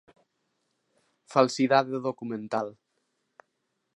Falsidade 1.33 1.95
documental. 2.07 2.67